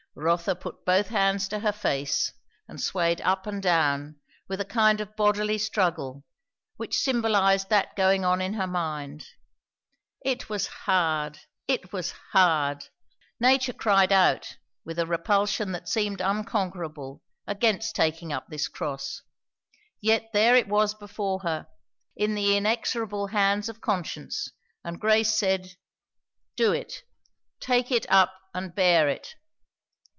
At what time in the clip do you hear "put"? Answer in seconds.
0.55-0.83